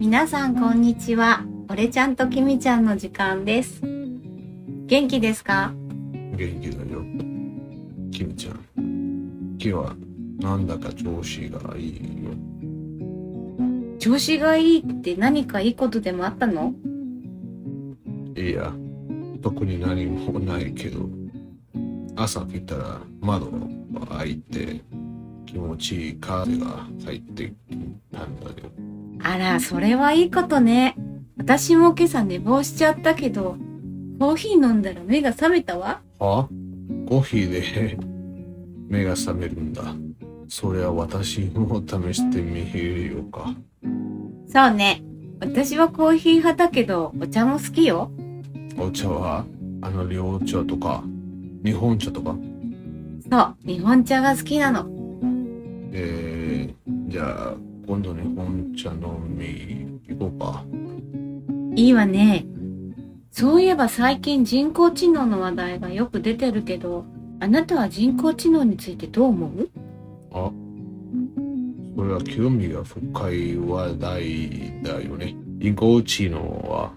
[0.00, 1.44] 皆さんこんにちは。
[1.68, 3.82] 俺ちゃんときみちゃんの時間です。
[3.82, 5.74] 元気ですか？
[6.38, 7.02] 元気だよ。
[8.10, 8.64] キムちゃん。
[8.78, 9.94] 今日は
[10.38, 12.30] なんだか調子がいいよ。
[13.98, 16.72] 調子がいいって何かいいことでもあったの？
[18.34, 18.72] いや、
[19.42, 21.10] 特に何もないけど、
[22.16, 23.50] 朝来たら窓
[23.92, 24.80] が開いて
[25.44, 27.54] 気持ちいい風が入ってき
[28.10, 28.54] たんだよ。
[29.22, 30.96] あら、それはいいことね。
[31.36, 33.56] 私も今朝寝坊しちゃったけど、
[34.18, 36.00] コーヒー飲んだら目が覚めたわ。
[36.18, 36.48] は？
[37.08, 37.98] コーヒーで
[38.88, 39.94] 目が覚めるんだ。
[40.48, 43.54] それは私も試してみるよか。
[44.46, 45.02] そうね。
[45.40, 48.10] 私はコーヒー派だけど、お茶も好きよ。
[48.78, 49.44] お茶は？
[49.82, 51.02] あの緑茶とか
[51.64, 52.36] 日本茶とか？
[53.30, 54.86] そう、日本茶が好きなの。
[55.92, 57.54] えー、じゃあ
[57.90, 59.00] 今度日本茶飲
[59.36, 60.64] み行こうか。
[61.74, 62.46] いいわね。
[63.32, 67.04] そういえば最近人工知能の話題がよく出てるけど、
[67.40, 69.68] あなたは人工知能についてどう思う？
[70.30, 70.52] あ、
[71.96, 73.00] それは興味が深
[73.32, 75.34] い話題だよね。
[75.58, 76.38] 人工知能
[76.70, 76.92] は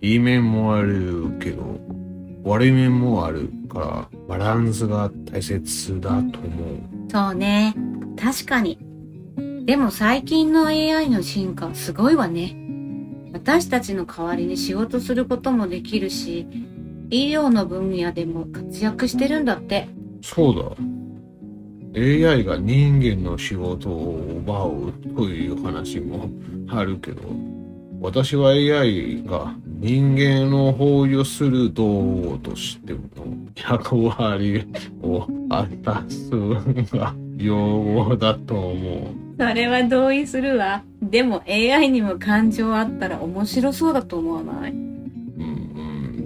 [0.00, 1.78] いい面もあるけど、
[2.42, 6.78] 悪い面もあるから、バランスが大切だと思う。
[7.08, 7.76] そうね。
[8.16, 8.80] 確かに。
[9.68, 12.56] でも最近の AI の進化すごいわね。
[13.34, 16.46] 私たちの代わりに仕事することもできるし、
[17.10, 19.86] 医療の分野でも活躍してるんだって。
[20.22, 20.74] そう
[21.94, 22.00] だ。
[22.00, 26.30] AI が人間の仕事を奪うという話も
[26.70, 27.20] あるけど、
[28.00, 33.00] 私は AI が人間を包容する道具としての
[33.54, 34.66] 役割
[35.02, 36.30] を果たす
[36.96, 39.04] が用語だと思う。
[39.38, 40.82] それは同意するわ。
[41.00, 44.72] でも AI にも感情あったら面白そうだと思わない？
[44.72, 44.80] うん、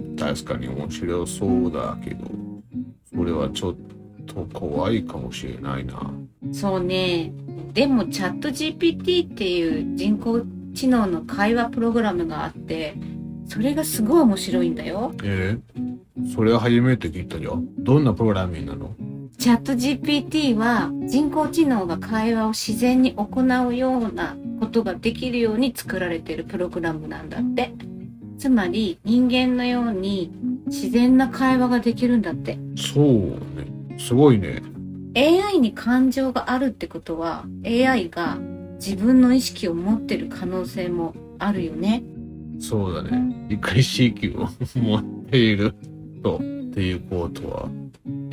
[0.09, 2.25] うん、確かに面白そうだけど、
[3.15, 3.75] それはちょっ
[4.25, 6.11] と怖いかもしれないな。
[6.51, 7.31] そうね。
[7.73, 10.41] でもチャット GPT っていう人工
[10.73, 12.95] 知能の会話プログラムがあって、
[13.47, 15.13] それがすごい面白いんだよ。
[15.23, 17.61] えー、それは初めて聞いたよ。
[17.77, 18.95] どんなプログラミングなの？
[19.37, 27.73] チャット GPT は人工知能が会話を自然に行うようなことができるように作られているプログラムなんだって。
[28.37, 30.31] つまり人間のように
[30.67, 32.57] 自然な会話ができるんだって。
[32.75, 33.97] そうね。
[33.97, 34.61] すごいね。
[35.15, 38.37] AI に感情があるってことは AI が
[38.79, 42.03] 自分の意識を持ってる可能性もあるよね。
[42.59, 43.47] そうだね。
[43.49, 45.75] 理解意識を持っている
[46.23, 46.41] と。
[46.73, 47.69] っていうことは、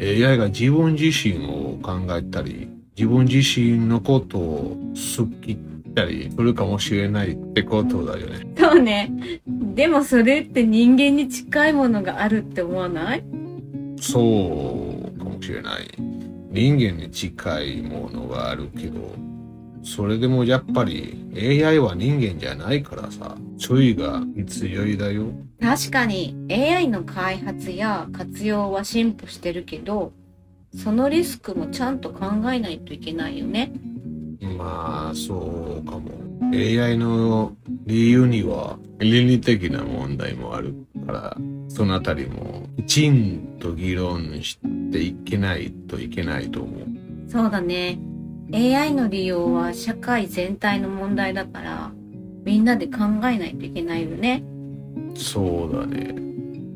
[0.00, 5.58] AI が自分自身を考えたり、自分自身のことを好きっ
[5.94, 8.46] たりするかもしれないってことだよね。
[8.56, 9.12] そうね。
[9.46, 13.24] でもそれって人間に近いものがあるって思わない？
[14.00, 14.18] そ
[15.14, 15.82] うかもしれない。
[16.50, 19.14] 人間に近いものがあるけど、
[19.82, 25.26] それでもやっぱり AI は人間じゃないからさ、注意が必要だよ。
[25.60, 30.12] 確かに AI の開発や活用は進歩してるけど、
[30.74, 33.72] そのリスクもちゃんと考えないといけないよね。
[34.56, 36.30] まあ、そうかも。
[36.52, 37.54] AI の
[37.86, 40.74] 理由には倫理的な問題もある
[41.06, 41.36] から、
[41.68, 44.58] そのあたりもきちんと議論し
[44.90, 46.86] ていけないといけないと思う。
[47.28, 47.98] そうだね。
[48.52, 51.92] AI の利用は社会全体の問題だから、
[52.44, 54.42] みんなで考えないといけないよね。
[55.14, 56.14] そうだね。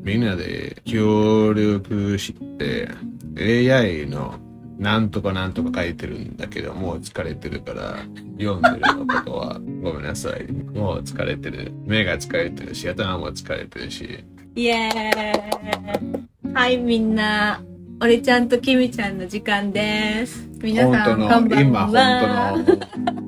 [0.03, 2.89] みんなで協力して、
[3.37, 4.35] AI の
[4.77, 7.97] なんとかなんとか書いてるんだけど、もう疲れてるから、
[8.39, 10.51] 読んでるのことは ごめんなさい。
[10.51, 11.71] もう疲れてる。
[11.85, 14.23] 目が疲れてるし、頭も疲れてるし。
[14.55, 17.61] イエーイはい、みんな。
[18.01, 20.54] 俺ちゃんときみちゃんの時間です。
[20.61, 22.53] 皆さん、こんばん今、は。
[22.53, 23.25] 本当の。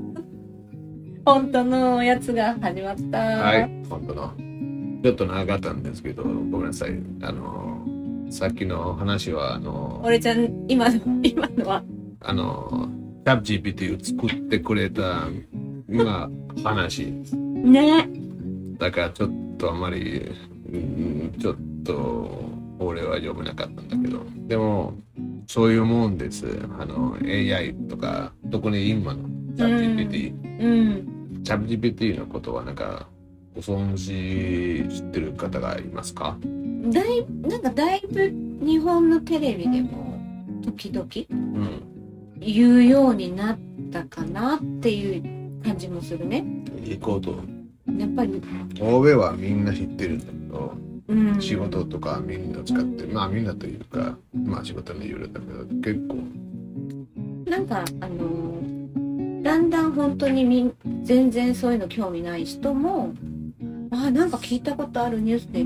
[1.26, 3.18] 本当のやつが始まった。
[3.18, 4.32] はい、本当の。
[5.04, 6.98] ちょっと長かったんですけど、ごめんなさい。
[7.22, 7.86] あの、
[8.30, 11.84] さっきの話は、あの、俺ちゃん、今の、今のは。
[12.22, 12.90] あの、
[13.24, 15.28] タブ GPT を作ってくれた、
[15.90, 16.30] 今、
[16.64, 17.12] 話。
[17.12, 18.10] ね。
[18.80, 20.32] だからちょっとあまり、
[20.72, 24.24] うんちょっと、俺は読めなかったんだけど。
[24.48, 24.94] でも、
[25.48, 26.46] そういうもんです。
[26.80, 30.34] あの、AI とか、特に今のチャット GPT。
[30.62, 31.44] うん。
[31.44, 31.72] チャット
[32.06, 33.08] GPT のことはなんか、
[33.56, 36.38] ご存知知ってる方がいますか？
[36.92, 38.32] だいなんかだいぶ
[38.64, 40.20] 日本のテレビでも
[40.64, 41.84] 時々うん。
[42.40, 43.60] 言うようになっ
[43.92, 46.46] たかなっていう感じもするね。
[46.86, 47.36] いいこと
[47.98, 48.40] やっぱり、
[48.80, 50.87] 欧米はみんな知ってるんだけど、うん、
[51.40, 56.16] 仕事とかみんな使ってまあみんなというかまあ仕事によるんだけど結構。
[57.50, 60.74] なんかあのだんだん本当にみん
[61.04, 63.14] 全然そういうの興味ない人も
[63.92, 65.64] あなんか聞いたことあるニュースで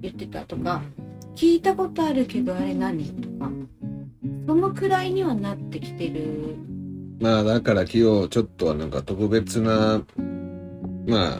[0.00, 0.82] 言ってたとか
[1.36, 3.50] 聞いたことあるけどあれ何とか
[4.48, 6.56] そのくらいにはなってきてる。
[7.20, 10.02] まあだから今日ちょっとはなんか特別な
[11.06, 11.38] まあ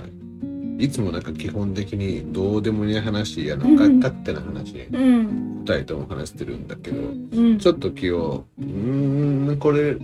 [0.78, 3.98] いつもなんか基本的にどうでもいい話あの、かうん。
[4.00, 5.62] 勝手な話うん。
[5.64, 7.58] 二人とも話してるんだけどうん。
[7.58, 9.96] ちょっと今日うーんこれ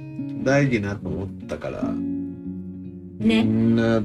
[0.45, 4.01] 大事なと思ったからみねんな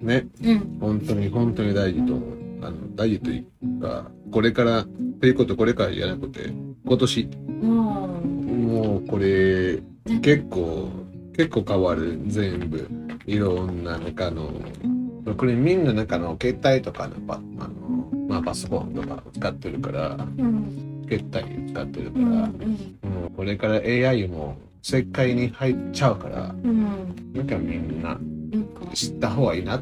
[0.00, 0.78] ねうん。
[0.80, 2.32] 本当に本当に大事と思う。
[2.62, 6.50] あの大事というかこれからっていうことこれからじゃなくて
[6.84, 7.28] 今年。
[7.62, 7.72] も
[8.20, 9.80] もうこれ
[10.20, 10.90] 結構
[11.36, 12.20] 結構変わる。
[12.26, 12.88] 全部。
[13.24, 14.50] いろんな中の
[15.36, 17.68] これみんな中の携帯とかのパあの、
[18.28, 21.06] まあ、パソコンとか使ってるからううん。
[21.08, 26.70] 携帯使ってるから、うんもうこれから AI も世界に入っちゃうからうん。
[26.70, 28.18] うんなんかみんななん
[28.74, 28.94] か。
[28.94, 29.80] 知った方がいいな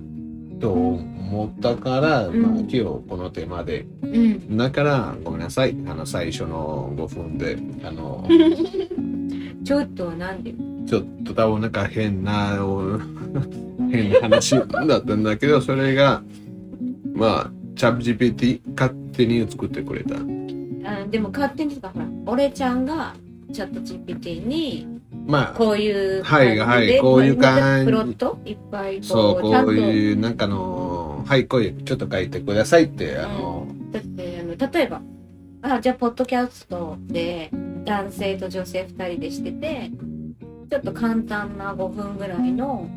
[0.60, 2.42] と思ったから、うん。
[2.42, 3.86] まあ、今日このテーマで。
[4.02, 4.56] うん。
[4.56, 5.74] だからごめんなさい。
[5.86, 8.26] あの最初の5分であの
[9.64, 10.54] ちょっとなんで
[10.90, 12.98] ちょっと多分なんか変なお
[13.92, 16.20] 変な話だったんだけどそれが
[17.14, 20.16] まあチャット GPT 勝手に作ってくれた。
[20.16, 23.14] あでも勝手にとかほら俺ちゃんが
[23.52, 24.88] チャット GPT に
[25.28, 27.84] まあこういうはいはいこういう感じ。
[27.84, 29.66] プロットいっぱいそうこと。
[29.68, 35.00] ういうなんかのはいこういうちょっと書いてくださいってあの、だってあの例えば
[35.62, 37.48] あじゃあポッドキャストで
[37.84, 39.92] 男性と女性2人でしてて
[40.70, 42.88] ちょっと簡単な5分ぐらいの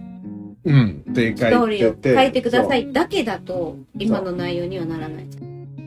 [0.63, 1.03] うん。
[1.09, 2.15] って書いてて。
[2.15, 5.27] 書いてくださいだけだと今の内容にはならない。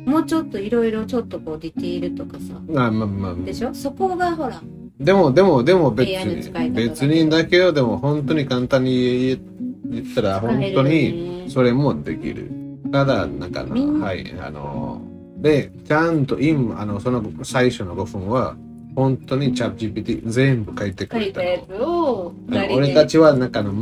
[0.04, 2.54] もうちょっといろいろちょっとこうディティールとかさ。
[2.84, 3.34] あまあまあ。
[3.34, 3.72] でしょ？
[3.72, 4.60] そこがほら
[4.98, 9.38] でもでもでも別に別にだけどでも本当に簡単に
[9.84, 12.50] 言ったら本当ににそれもできる。
[12.92, 15.00] ただなんかはいあの
[15.38, 18.56] でちゃんと今あのその最初の5分は
[18.96, 21.46] 本当にチャット GPT 全部書いてく書れたの。
[21.46, 23.72] いたやつを俺たちはなんかあの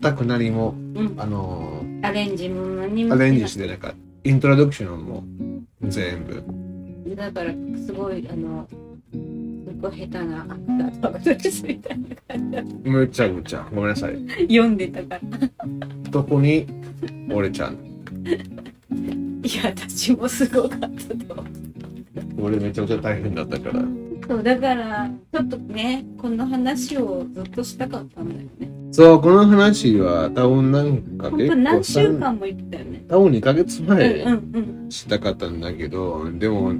[0.00, 1.14] 全く何もうん。
[1.16, 3.96] あのアレンジも何もアレンジしてなかった。
[4.22, 5.24] イントロダクションも
[5.82, 6.44] 全部。
[7.16, 7.52] だから
[7.84, 8.76] すごいあのす
[9.80, 10.60] ごい下手なアク
[11.00, 12.52] ターみたいな感
[12.84, 13.66] じむちゃくちゃ。
[13.74, 14.24] ごめんなさい。
[14.26, 15.20] で読んでたから。
[16.12, 16.66] 特に
[17.32, 17.78] 俺ちゃん？
[19.42, 21.44] いや私もすごかったと
[22.38, 23.82] 俺めちゃくちゃ大変だったから
[24.30, 28.70] そうだからちょっとねこの話をずっとしたかったんだよね。
[28.92, 33.04] そうこの話は多分なんか本結何週間も言ってたよね。
[33.08, 36.72] 多分2ヶ月前うんうんしたかったんだけど、でも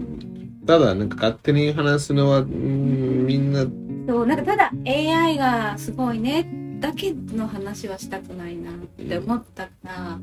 [0.65, 10.19] ただなんか勝手に話すのはうんみんなうんそうなんかただ AI がすごいねだけの話はしたくないなって思ったから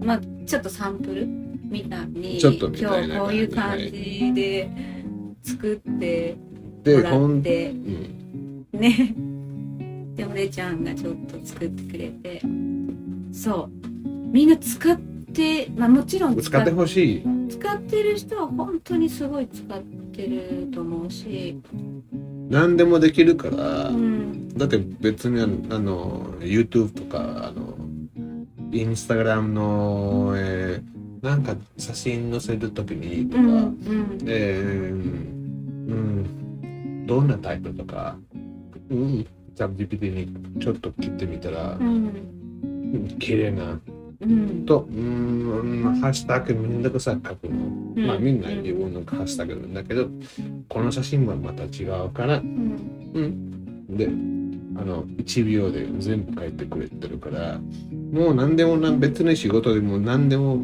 [0.00, 4.95] まあちょっとサンプルみたいにちょっとみたいな今日こういう感じで
[5.46, 6.36] 作って
[6.82, 7.70] でもらって。
[7.70, 9.14] うん、ね。
[10.16, 12.42] でお姉ちゃんがちょっと作ってくれて。
[13.32, 13.70] そう。
[14.32, 14.98] みんな使っ
[15.32, 17.22] てまあもちろん使ってほしい。
[17.48, 21.60] 使ってる人は本当にすごい使ってると思うし、
[22.48, 27.76] 何でもできるから、うん、だって別にあのあの YouTube とかあの
[28.72, 33.74] Instagram の、えーなんか写真載せるときにとか、うんうん。
[34.26, 35.35] えーうん、
[35.86, 38.16] どんなタイプとか、
[38.90, 41.86] うん、チャット GPT にちょっと切ってみたらう、ん。
[41.86, 41.88] う
[42.98, 43.80] ん綺麗な。
[44.20, 44.64] うん。
[44.64, 47.50] と、うん、ハッシュタグみんながさ書くの、
[47.96, 48.06] うん。
[48.06, 50.08] まあみんな自分のハッシュタグなんだけど、
[50.68, 52.76] この写真はまた違うから、うん。
[53.14, 54.08] うん、で、
[54.78, 57.58] あの、1秒で全部書いてくれてるから、
[58.12, 60.58] もう何でもな、別に仕事でも何でも、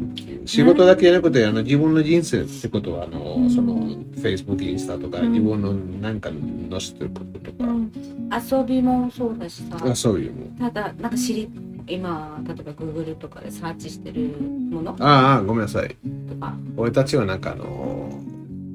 [0.45, 6.29] 仕事だけじゃなくて、あの、自分の人生ってことは、あの、その、Facebook、インスタとか、うん自分のなんか
[6.69, 7.91] 載せてることとか、うん
[8.33, 10.55] 遊びもそうだしさあそういうもん。
[10.57, 11.47] ただなんか知り
[11.87, 14.29] 今例えば Google とかでサーチしてる
[14.71, 14.93] もの？
[14.93, 15.89] とああ、ごめんなさい。
[16.39, 18.11] か俺たちはなんかあの、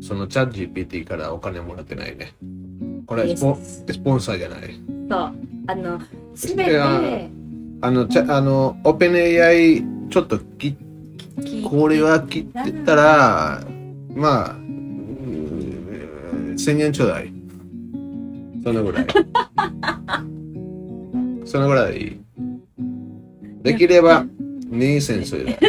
[0.01, 2.35] そのチャット GPT からお金もらってないね。
[3.07, 4.61] これはスポスポンサーじゃない。
[5.09, 5.35] そう
[5.67, 6.01] あの
[6.35, 7.31] 全いやて
[7.81, 10.75] あの、ちゃあの、オペン AI ちょっと切っ
[11.43, 13.65] 聞いてこれは切ってたら、
[14.15, 17.33] まあ、うん1000円ちょうだい。
[18.65, 19.07] そのぐらい。
[21.47, 22.17] そのぐらい。
[23.63, 24.27] できれば、
[24.71, 25.53] 2先生だ。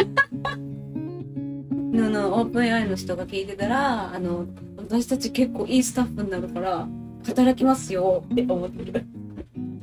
[1.93, 6.88] ののオープン AI の人が聞いてたらあの私たち結構いいスタッフになるから
[7.25, 9.05] 働きますよって思ってる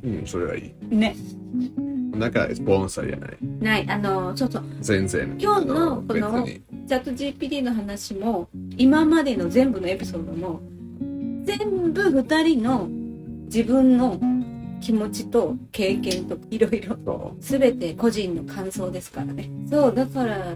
[0.07, 0.95] うん、それはいい。
[0.95, 1.15] ね
[2.17, 3.37] だから、スポンサーじゃない。
[3.59, 5.35] ないあのそうそう全然。
[5.39, 6.47] 今日のあこの。
[6.87, 8.47] チャット GPT の話も
[8.77, 10.61] 今までの全部のエピソードも
[11.43, 12.87] 全部2人の
[13.47, 14.17] 自分の
[14.79, 16.97] 気持ちと経験といろいろ
[17.41, 20.37] そ全て個人の感想ですからねそうだからあ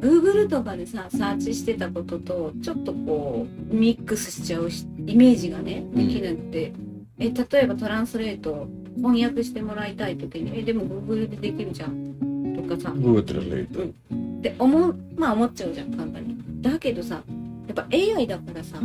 [0.00, 6.72] Google とかでさサーチしてたこととちょっとこうミックスしちゃうしイメージがねできなくて、
[7.18, 12.14] え例えばトランスレート翻訳してもらいたい時にえでも Google でできるじゃん
[12.56, 12.90] とかさ。
[12.90, 12.98] う。
[12.98, 13.92] Google Translate。
[14.38, 16.36] って思うまあ思っちゃうじゃん簡単に。
[16.62, 17.22] だけどさ
[17.66, 18.78] やっぱ AI だからさ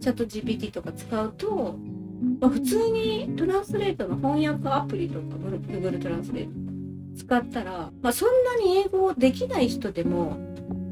[0.00, 1.78] チャット GPT とか使うと、
[2.40, 5.36] まあ、普通にトランスレートの翻訳アプリとか
[5.68, 6.62] Google トランスレート
[7.16, 10.36] 使ったら、まあ、そんなに英語できない人でも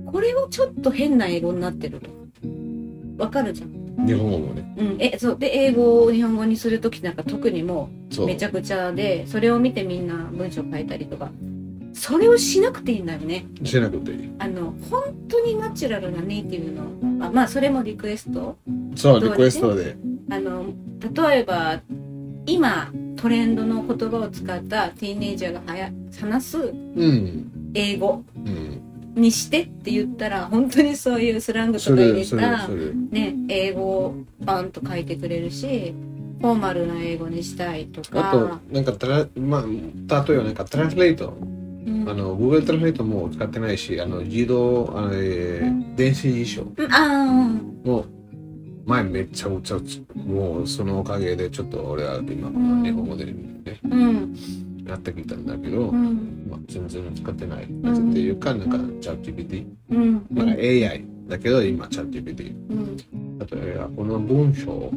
[0.06, 2.10] これはちょっと変な英語になってると
[3.22, 4.74] わかるじゃん、日本語もね。
[4.76, 8.28] うん、えそうで英語を日本語にする時なんか特にもそうう。
[8.28, 11.30] めちゃくちゃでそれを見てみんな文章書いたりとか
[11.92, 14.32] それをしなくていいんだよねしなくていい。
[14.38, 18.56] あの本当にナチュラルなネイティブのあまあそれもリクエスト
[18.96, 19.96] そう、リクエストで。
[20.30, 20.66] あの
[21.14, 21.80] 例えば
[22.46, 25.90] 今トレンドの言葉を使ったティーンエイジャーがはや
[26.20, 27.50] 話すうん。
[27.74, 28.89] 英語うん。
[29.20, 32.68] にしてって言ったら本当にそういうスラングとか入れた。
[32.68, 35.94] ね英語をバンと書いてくれるし
[36.40, 38.30] フォーマルな英語にしたいとか。
[38.30, 38.92] あと、なんか
[39.36, 39.62] まあ、
[40.26, 41.36] 例えばなんかトランスレート。
[41.86, 42.08] うん。
[42.08, 46.64] あの、Google トランスレートも使ってないし、あの、自動、あの、えー電子辞書。
[47.84, 48.06] も、
[48.86, 49.78] 前めっちゃくちゃ、
[50.16, 52.82] もうそのおかげでちょっと俺は今、ん。
[52.82, 53.34] 日本語でね、
[53.84, 54.34] あうん
[54.90, 57.66] やってきたんだけど、うんまあ、全然使ってない。
[57.70, 59.64] んっていうか、なんか、チャット GPT。
[59.90, 62.54] うんまあ、AI だけど、今、チャット GPT。
[62.70, 62.96] うん
[63.38, 64.92] 例えば、この文章、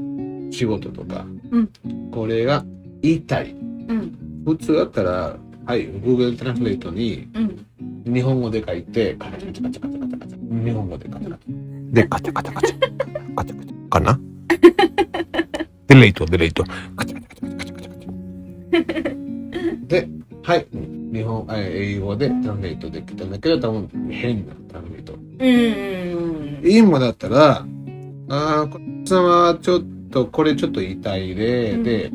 [0.51, 1.69] 仕事とか、うん
[2.11, 2.65] これが
[3.01, 3.51] 言いたい。
[3.51, 3.55] う
[3.93, 10.65] ん普通だったら、はい、Google トランスレートにうん日本語で書いて、カチャカチャカチャカチャカチャカチャ。
[10.65, 11.93] 日本語でカチャカチャ。
[11.93, 13.35] で、カチャカチャカチャ。
[13.35, 13.89] カチャカチャ。
[13.89, 14.19] かな？
[15.87, 16.63] デレイト、デレイト。
[16.97, 19.12] カチャカチャカチャカチャカチャ。
[19.93, 20.09] で、
[20.41, 25.13] はい、日本、あ英語でトランスレートできたんだけど、多分変なトランスレート。
[25.13, 25.45] う
[26.65, 27.65] ん今だったら、
[28.29, 32.11] ああ、こっち様はちょっと、これちょっと言いたいで、うんで、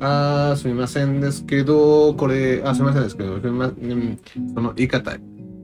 [0.00, 4.18] ああ、すみませんですけど、これ、あ、すみませんですけど、ません、
[4.54, 5.16] その言い方、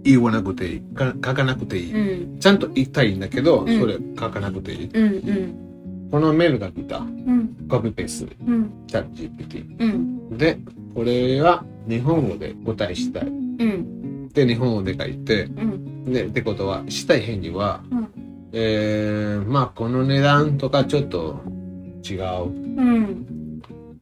[0.04, 1.92] 言わなくていい、か書かなくていい。
[1.92, 4.90] うんちゃんと言いたいんだけど、うんそれ書かなくていい。
[4.94, 5.64] うんうん
[6.10, 7.00] このメールが来た。
[7.00, 9.76] うんコピペース、うんチャット GPT。
[9.78, 10.58] うんで、
[10.95, 13.26] これは日本語で答えしたい。
[13.26, 18.09] うんで、日本語で書いて、うんで、ってことは、したい返事は、うん
[18.52, 21.40] えー、まあ、この値段とかちょっと
[22.09, 22.45] 違う。
[22.47, 23.26] うん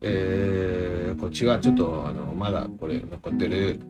[0.02, 3.80] えー、こっちはちょっと、あの、まだこれ残ってる。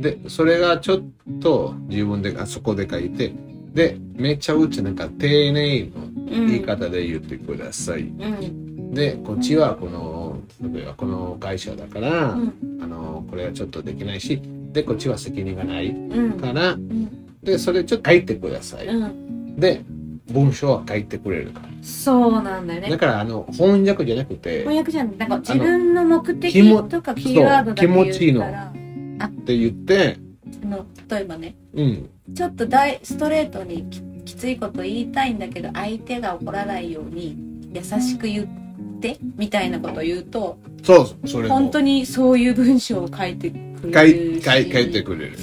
[0.00, 1.02] で、それがちょっ
[1.40, 3.32] と自分で、あそこで書いて、
[3.72, 8.02] で、めっちゃうちなんか丁寧の言い方で言ってください。
[8.02, 10.13] うんで、こっちはこの、
[10.62, 12.54] 例えばこの会社だから、うん。
[12.80, 14.40] あの、これはちょっとできないし、
[14.72, 16.32] で、こっちは責任がないうん。
[16.38, 17.42] から、うん。
[17.42, 18.86] で、それちょっと書いてください。
[18.86, 19.56] うん。
[19.56, 19.82] で、
[20.30, 21.68] 文章は書いてくれるから。
[21.82, 22.90] そうなんだよね。
[22.90, 28.40] だから、あの、翻訳じゃなくて、翻訳じゃんなんか自分の目的とかキーワードだけそう気持ちいいの。
[28.40, 30.18] 言って言って、
[30.62, 31.54] あの例えばね。
[31.74, 37.36] うん、ちょっと大ストレートにききついこと言いたいんだけど相手が怒らないように
[37.72, 38.63] 優しく言っ
[39.04, 45.36] てみたいなことを言うとそう、それ本当にそういう文章を書いてくれるし書い書いてくれる。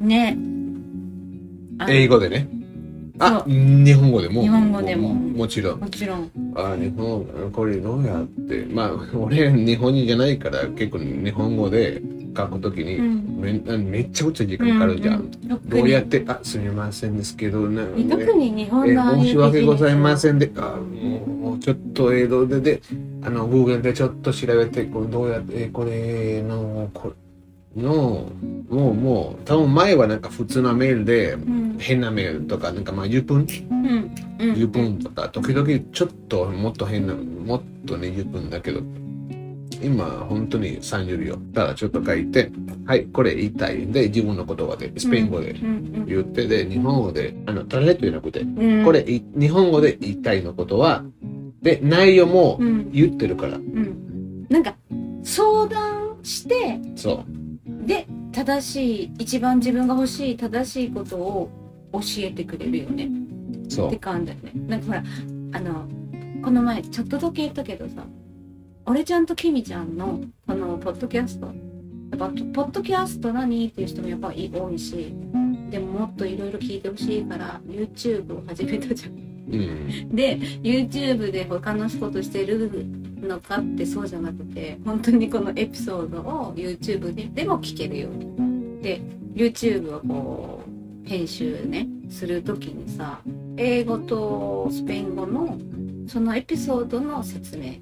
[0.00, 0.36] ね
[1.88, 2.48] 英語でね。
[3.18, 4.42] あ、日本語でも？
[4.42, 5.14] 日本語でも。
[5.14, 5.80] もちろん。
[5.80, 6.30] もちろん。
[6.54, 8.66] あ、日本、これどうやって？
[8.70, 12.02] まあ、 俺、日本人じゃないから、結構日本語で
[12.36, 13.38] 書くときに、うん。
[13.40, 15.14] めめっちゃくちゃ時間かかるじゃん。
[15.14, 15.68] うんうん。
[15.68, 20.78] どうやって、あ、すみませんですけど、な特に日本えの申し訳ございまんせんで、あ
[21.40, 22.82] もうちょっと江戸でで、
[23.22, 27.12] あの、Google でちょっと調べて、これどうやって、えこれの、こ
[27.76, 28.30] の、
[28.68, 31.76] もうもう、多分前はなんか普通のメールで、うん。
[31.78, 34.10] 変なメールとか、なんかまあ10分、うん。
[34.38, 34.54] うん。
[34.54, 38.80] 10分とか、時々ちょっともっと変な、もっと20分だけど、
[39.82, 41.36] 今本当に30秒。
[41.52, 42.50] ただちょっと書いて、
[42.86, 43.86] はい、これ言いたい。
[43.86, 46.06] で、自分の言葉で、スペイン語でうん。
[46.06, 48.84] 言って、で、日本語で、あの、トラレットじゃなくて、うん。
[48.84, 51.04] これ、い日本語で言いたいのことは、
[51.62, 52.90] で、内容もうん。
[52.92, 53.56] 言ってるから。
[53.56, 54.46] うん。
[54.48, 54.74] なんか
[55.22, 57.24] 相談してそ
[57.86, 61.50] で正しい一番自分が欲しい正しいことを
[61.92, 63.96] 教えてくれるよねって。
[63.98, 65.02] 感じだよねなんかほら
[65.52, 65.88] あの
[66.42, 68.04] この前ちょっとだけ言ったけどさ
[68.84, 75.14] 俺ちゃんときみちゃんのこのポッドキャストやっぱポッドキャスト何っていう人もやっぱり多いし
[75.70, 80.14] でももっといろいろ聞いてほしいから YouTube を始めたじゃんうん。
[80.14, 82.70] で YouTube で他の仕事してる
[83.22, 88.82] のかってそうじゃなくて本当にこのエピソードを YouTube ででも聞けるように。
[88.82, 89.00] で
[89.34, 90.62] YouTube をこ
[91.04, 93.20] う編集ねする時にさ
[93.56, 95.58] 英語とスペイン語の
[96.08, 97.74] そのエピソードの説明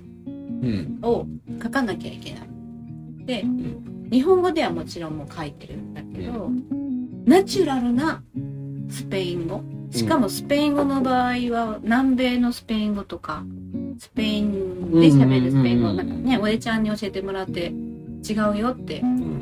[0.63, 0.99] うん。
[1.03, 1.27] を
[1.63, 2.49] 書かなきゃいけない。
[3.27, 4.09] でん。
[4.11, 6.51] 日本語ではもちろんもう書いてるんだけど、
[7.27, 8.23] ナチュラルな
[8.89, 9.63] スペイン語。
[9.91, 13.45] しかもスペイン語の場合は南米のスペイン語とか
[13.99, 17.73] スペインで喋るスペイン語うんなんかねおえちゃんに教えてもらって
[18.29, 19.35] 違うよってうん。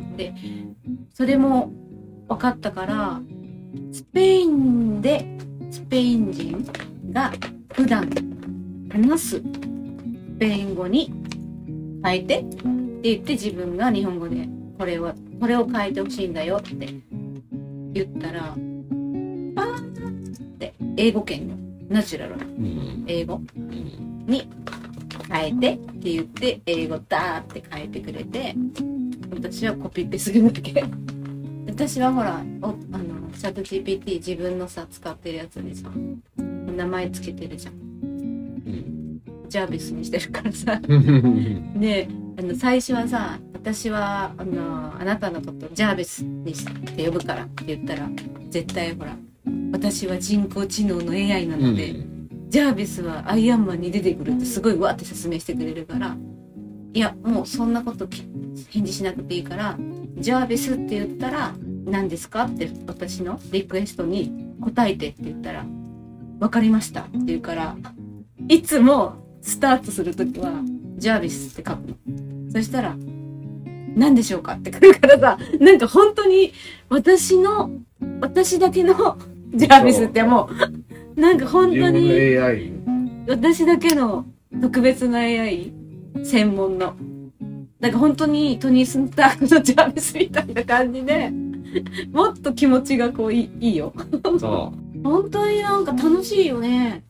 [1.14, 1.72] それも
[2.28, 3.20] 分かったから
[3.92, 5.38] スペインで
[5.70, 6.66] スペイン人
[7.12, 7.32] が
[7.72, 8.08] 普段
[8.90, 9.42] 話すス
[10.38, 11.12] ペイン語に
[12.04, 12.56] 変えてって
[13.02, 16.74] 言って自分が日本語でこれはこれを変えてほしいんだよって
[17.92, 21.56] 言ったら「あーって英語圏の
[21.88, 23.04] ナチュラルなうん。
[23.06, 24.11] 英語うん。
[24.26, 24.48] に
[25.30, 28.54] 変えてって言って英語ダーって変えてくれて
[29.30, 30.84] 私はコピペするだけ
[31.66, 35.90] 私はほらおあのチャット GPT 自分のさ使ってるやつにさ
[36.38, 39.20] 名前つけてるじゃんうん。
[39.48, 41.80] ジャービスにしてるからさうん。
[41.80, 46.64] であの最初はさ私はあのあなたのことジャービスにし
[46.96, 48.08] て呼ぶからって言ったら
[48.50, 49.16] 絶対ほら
[49.72, 51.94] 私は人工知能の AI なので、
[52.52, 56.14] ジャービスはアイアンマンに出てくるってすごいわって説明してくれるから
[56.92, 58.06] いやもうそんなこと
[58.68, 59.74] 返事しなくていいから
[60.18, 61.54] ジャービスって言ったら
[61.86, 65.64] 何ですかって私のリクエストに答えてって言ったら
[66.40, 67.74] 分かりましたって言うから
[68.48, 70.52] いつもスタートするときは
[70.98, 71.94] ジャービスって書くの。
[72.52, 72.94] そしたら
[73.96, 76.52] 何でしょうかって来るからさなんか本当に
[76.90, 77.70] 私の
[78.20, 79.16] 私だけの
[79.54, 80.71] ジャービスってもう
[81.16, 82.72] なんか本当に AI。
[83.28, 84.26] 私だけの
[84.60, 85.72] 特別な AI
[86.24, 86.94] 専門の
[87.80, 91.30] なんか本当にトニー・スンタークのジャービスみたいな感じで
[92.12, 93.92] もっと気持ちがこういいよ
[94.38, 94.72] そ
[95.02, 97.02] 本当になんか楽しいよね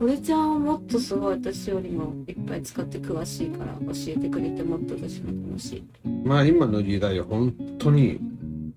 [0.00, 5.84] 俺ちゃんはもっとすごい私よりもいっぱい使って詳しいから教えてくれてもっと私も楽しい。
[6.06, 6.08] う。
[6.26, 8.18] まあ今の時代は本当に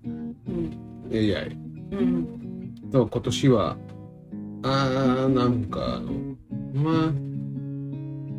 [0.06, 0.78] うん。
[1.10, 1.56] AI。
[1.92, 2.44] うん。
[2.92, 3.76] と今年は、
[4.66, 6.12] あー、なんかあの、
[6.72, 7.12] まあ、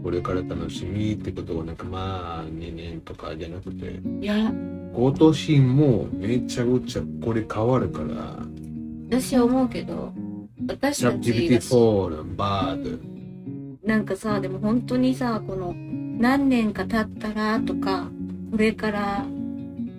[0.04, 4.52] これから楽しみってことはなんかまあ2年とかじゃなくて、いや、
[4.94, 8.40] 今年もめちゃくちゃこれ変わるから、
[9.08, 10.12] 私は思うけど、
[10.68, 13.00] 私チャットたちが GPT4 のバー
[13.86, 18.10] なんかさ、でも本当にさ、この何年か経ったらとか、
[18.50, 19.26] これから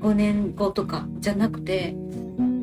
[0.00, 1.94] 5年後とかじゃなくて、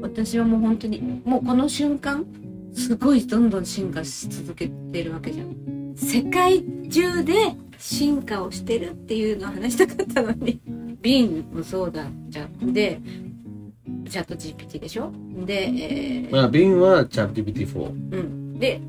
[0.01, 2.25] 私はもう本当に、もうこの瞬間、
[2.73, 5.93] すごいどんどん進化し続けてるわけじゃん。
[5.95, 7.33] 世界中で
[7.77, 10.59] 進化をしてるっていうのを話したかったのに。
[11.01, 12.73] ビンもそうだじゃん。
[12.73, 12.99] で、
[14.09, 15.11] チャット GPT でしょ？
[15.45, 17.91] で、えーまあ、瓶はチャット GPT4、う
[18.23, 18.59] ん。
[18.59, 18.79] で、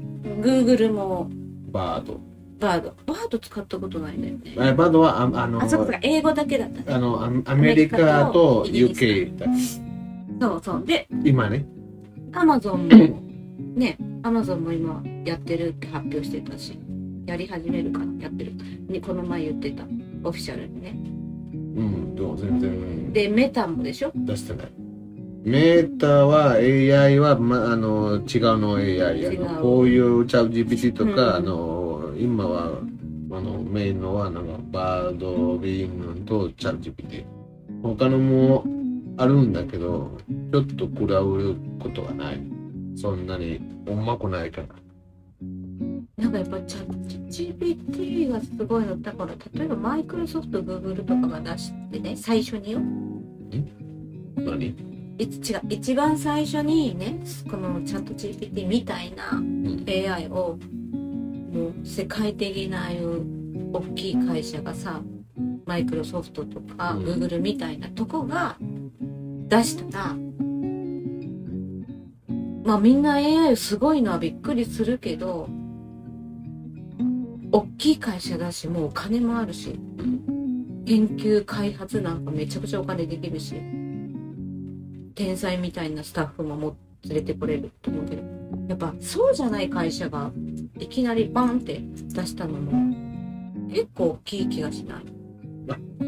[0.40, 1.28] Google も
[1.72, 2.20] バード。
[2.60, 2.94] バード。
[3.04, 4.70] バード使ったことないんだよね。
[4.70, 6.84] あバードはああのあ、そこそこ、英語だけだったね。
[6.88, 9.46] あのアアメリカとアメリカと UK だ
[10.40, 10.84] そうそう。
[10.86, 11.66] で、今ね。
[12.32, 13.20] アマゾンも、
[13.74, 16.78] ね、アマゾンも今やってるって発表してたし、
[17.26, 18.52] やり始めるからやってる。
[18.88, 19.84] ね、この前言ってた。
[20.22, 20.94] オフィシャルにね。
[21.52, 24.12] うん、でも全然で、メタもでしょ？
[24.14, 24.68] 出してない。
[25.44, 32.78] メータは AI は、ま、あの違うの AI あ違うのこういうチャット GPT とか、うんあの今は
[33.30, 37.24] あのメインのはなんかバードビームとチャット GPT
[37.82, 38.64] 他のも
[39.18, 40.16] あるんだけど
[40.52, 42.40] ちょっと比べることはない
[42.96, 44.68] そんなにうまくないから
[46.16, 46.94] なんかやっぱチャット
[47.28, 49.00] GPT がすごいの。
[49.02, 52.80] だから、例えばマイクロソフト、グーグルとかが出してね、最初によ。
[54.37, 54.74] 何？
[55.18, 59.40] い違う一番最初にねこのチャット GPT みたいな
[59.87, 60.59] AI を
[61.52, 63.24] もう世界的なああいう
[63.72, 65.00] 大きい会社がさ
[65.66, 68.57] マイクロソフトとかうん Google みたいなとこが
[69.48, 70.16] 出したら
[72.64, 75.48] まあみんな AI すごいのはびっくりするけど
[77.53, 79.79] 大きい会社だしもうお金もあるし
[80.87, 83.55] 研究開発なんかめちゃくちゃお金できるし
[85.14, 88.22] 天才みたいなスタッフもも連れてこれると思うけど
[88.68, 90.33] やっぱそうじゃない会社が
[90.79, 93.05] いきなりバンって出したのも
[93.74, 95.05] 結構大きい気がしない。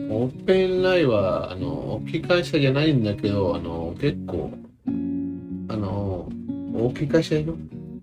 [0.08, 4.52] オープンライは、あの、大きい会社じゃないんだけど、あの、結構、
[5.68, 6.15] あの、
[6.76, 7.54] 大きい会社よ。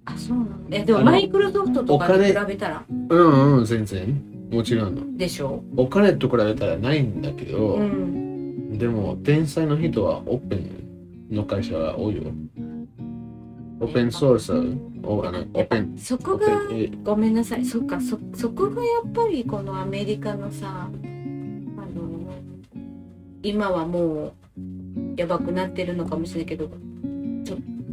[0.06, 0.78] あそうなんだ。
[0.78, 2.84] えでもマイクロソフトとかに比べたら？
[2.90, 4.22] うんうん、全然。
[4.52, 4.96] もちろん。
[4.96, 5.18] の。
[5.18, 5.64] でしょ？
[5.78, 8.78] お金と比べたらないんだけど、うん。
[8.78, 12.24] でも、天才の人はオープンの会社は多いよ。
[13.80, 14.52] オープンソース、
[15.04, 16.48] おあのオープン、そこが
[17.04, 17.66] ごめんなさい。
[17.66, 22.34] そっかそそこがやっぱりこのアメリカのさあの
[23.42, 24.34] 今はもう
[25.18, 26.70] やばくなってるのかもしれないけど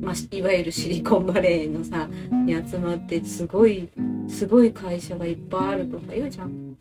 [0.00, 2.08] まあ、いわゆるシリコンバレーのさ
[2.46, 3.88] に集まってすごい
[4.28, 6.76] すごい会社がいっぱいあるとか言うじゃん。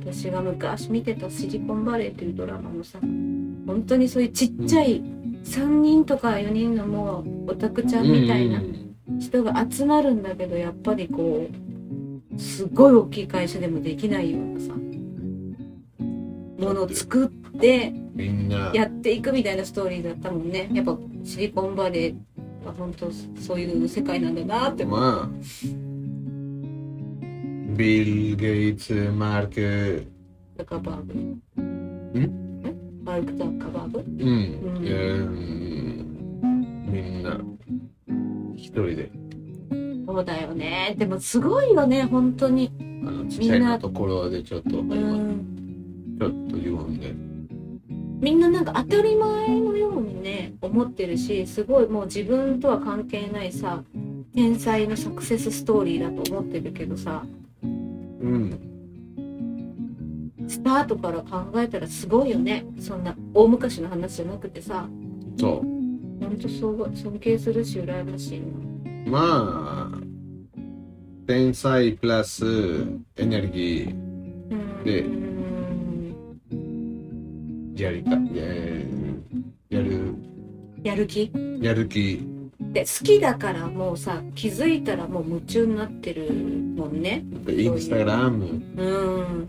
[0.00, 5.02] 私が昔見てたシリコンバレーっていうドラマもさ本当にそういうちっちゃい
[5.44, 14.74] 3人とか4人のもうオタクちゃんみたいなうん人が集まるんだけどやっぱりこうすごい大きい会社でもできないようなさ
[16.58, 17.92] ものを作って
[18.72, 20.68] やっていくみたいなストーリーだったもんね。
[20.72, 22.14] やっぱシリコンバレー
[22.68, 25.28] は本当そういう世界なんだなって思う、まあ、
[27.76, 30.06] ビル・ゲイツ、マーク、
[30.56, 31.14] ザカバーグ。
[31.14, 31.42] ん？
[33.04, 34.88] マルク・ザッカバーグうん、う
[35.24, 36.06] ん、
[36.92, 37.40] みんな、
[38.54, 39.10] 一人で、
[40.06, 40.94] そうだよね。
[40.98, 42.70] でもすごいよね本当に。
[42.80, 47.14] あの、ちっちゃいのところでちょっと、うちんょっと言うんで、
[48.20, 53.82] みんななんか当たり前のようにね思ってるしすごいもう自分とは関係ないさ
[54.34, 57.24] 天才のサクセスストーリーだと思ってるけどさ。
[57.62, 57.66] う
[58.26, 58.58] ん、
[60.48, 62.64] スタートから考えたらすごいよね。
[62.80, 64.88] そんな大昔の話じゃなくてさ。
[65.38, 65.62] そ
[66.20, 68.46] ほんとそう尊敬するし羨ましいな。
[69.06, 69.98] う、まあ、
[71.26, 72.44] 天才プラス
[73.16, 75.37] エネルギー、うんでうん
[77.78, 79.74] やりか、えー。
[79.76, 80.14] やる、
[80.82, 81.30] やる気？
[81.60, 82.20] やる気、
[82.58, 87.24] で好きだからもうさ気づいたらもう夢中になってるもんね。
[87.48, 88.84] インスタグラム、う
[89.22, 89.48] ん。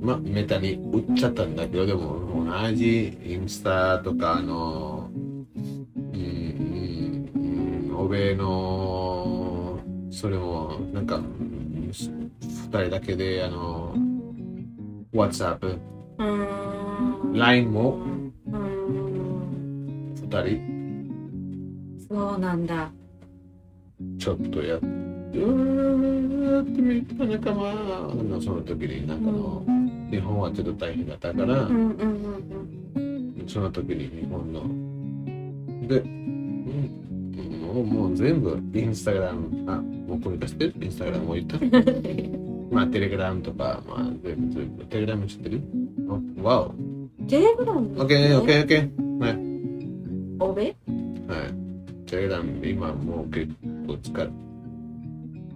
[0.00, 5.46] まあ、メタに売っちゃったんだけど、でも同じインスタとか、あの、うん、
[6.14, 13.94] うん、うん欧米の、それも、なんか、うん二人だけで、あの、
[15.12, 15.78] WhatsApp、
[16.18, 16.65] うん
[17.36, 17.98] LINE も？
[18.50, 20.14] うん。
[20.16, 22.90] 二人、そうなんだ。
[24.18, 24.86] ちょっとやっ、て。
[25.36, 27.74] みた仲間。
[28.24, 29.62] のその時に、なんかの、
[30.10, 31.68] 日本はちょっと大変だったから、
[33.46, 34.62] その時に日本の。
[35.88, 36.90] で、うん、
[37.60, 39.76] もうもう全部インスタグラム、あ、
[40.08, 40.64] もうこれ出して。
[40.64, 41.58] るインスタグラムも言った。
[42.74, 44.84] まあテレグラムとか、まあ全部全部。
[44.86, 45.60] テレグラム知ってる？
[46.40, 46.85] おわお。
[47.28, 49.18] テレグラムオッケーオッケーオッケー。
[49.18, 49.36] はい。
[50.38, 52.06] 欧米はい。
[52.08, 53.52] テレグラム今もう結
[53.86, 54.32] 構使う。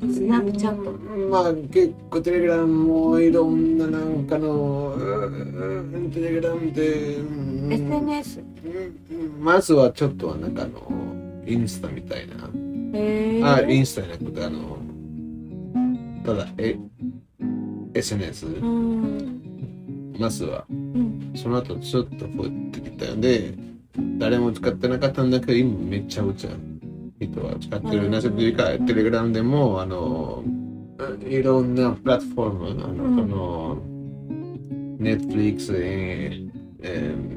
[0.00, 0.90] スナップチャット
[1.28, 10.80] まあ結構テレグラムもいろんななんかの、うんテレグラムで、うん SNS うんまずはちょっとはなんかあの、
[11.46, 12.50] インスタみたいな。
[13.54, 14.78] あ、インスタじゃなくて、あの、
[16.24, 16.76] ただ、え、
[17.94, 19.19] SNS、うん
[20.44, 23.54] は、うんその後ちょっと増えてきたんで、
[24.18, 26.50] 誰も使ってなかったんだけど、今めちゃくちゃ
[27.20, 28.04] 人は使ってる。
[28.06, 30.42] うんなぜというか、テレグラムでも、あの、
[31.28, 33.82] いろんなプラットフォーム、あの、うんこの、
[34.98, 36.50] Netflix、えー
[36.82, 37.30] えー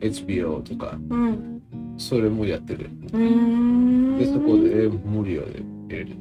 [0.00, 1.62] HBO とか、うん
[1.98, 2.88] それもやってる。
[4.18, 6.16] で、そこで無料で入れる。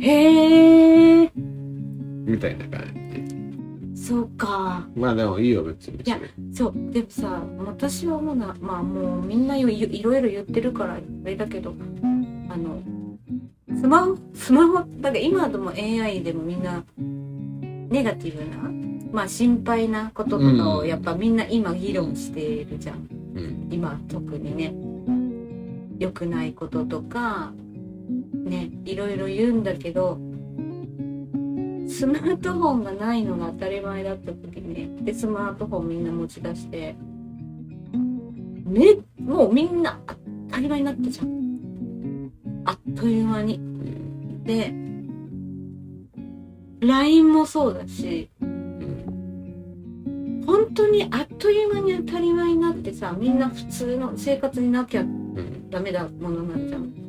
[0.00, 3.37] へえみたいな感じ。
[4.08, 5.98] そうかまあでもいいよ、別に。
[6.02, 6.18] いや
[6.54, 11.74] そうでもさ私は思うなまあもうみんなよいいろいろ言ってるからあれだけど
[12.48, 12.80] あの
[13.78, 18.56] スマホスマホだけど今でも AI でもみんなネガティブな
[19.12, 23.68] まあ心配なこととかをうんやっぱみんな今議論してるじゃんうん。
[23.70, 24.74] 今特にね
[25.98, 27.52] 良くないこととか
[28.32, 30.18] ねいろいろ言うんだけど
[31.88, 36.94] スマートフォンがないのが当たり前だった時にでスマートフォンみんな持ち出して。
[38.68, 40.14] めもうみんな当
[40.50, 42.30] たり前になったじゃん。
[42.66, 43.58] あっという間に。
[44.44, 44.74] で
[46.80, 48.30] LINE もそうだし。
[50.46, 55.04] 本当にあっという間に当たり前になってさみんな普通の生活になきゃ
[55.70, 57.07] ダメだものになんじゃう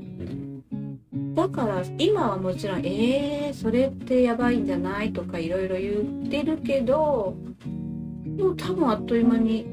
[1.39, 7.33] だから今はもちろんえー、それってやばいんじゃないとかいろいろ言ってるけど
[8.25, 9.65] でも多分あっという間に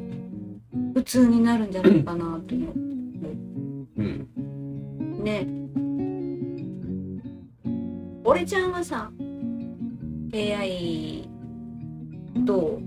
[0.94, 4.28] 普通になるんじゃないかなって思うん。
[5.18, 5.48] うね。
[8.22, 9.10] 俺ちゃんはさ
[10.32, 11.28] AI
[12.46, 12.80] と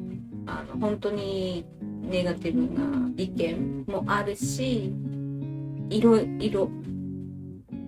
[0.45, 1.65] あの本当に
[2.01, 4.93] ネガティブな意見もあるし
[5.89, 6.69] いろいろ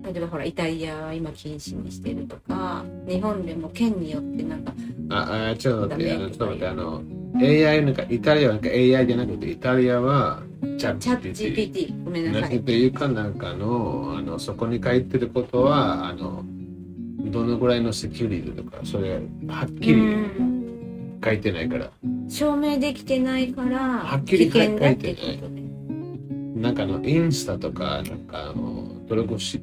[0.04, 4.72] 例えばほらイタリアは今禁止にしてるとか日本でも県によってなんか
[5.10, 7.02] ああちょっと待ってあのちょっと待ってあの
[7.40, 10.42] AI なんかイタリアはなんか AI じゃなくてイタリアは
[10.78, 12.58] チャット GPT ごめんななさい。
[12.58, 16.44] くていうかなんかのあのそこに書いてることはあの
[17.30, 19.14] どのぐらいのセキュリティとかそれ
[19.48, 21.20] はっきうりん。
[21.24, 21.90] 書いてないから。
[22.28, 25.62] 証明できてないからはっきり書いてことで
[26.60, 29.60] なんかあのインスタとかなんかあの登録し